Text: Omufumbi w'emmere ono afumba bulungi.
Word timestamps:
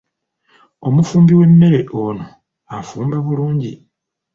Omufumbi 0.87 1.33
w'emmere 1.39 1.79
ono 2.03 2.25
afumba 2.77 3.17
bulungi. 3.25 3.73